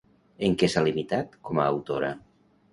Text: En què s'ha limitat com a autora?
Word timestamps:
En 0.47 0.55
què 0.61 0.69
s'ha 0.75 0.83
limitat 0.87 1.39
com 1.51 1.61
a 1.67 1.71
autora? 1.77 2.13